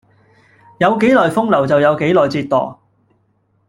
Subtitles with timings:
[0.79, 2.79] 有幾耐風流就有幾耐折墮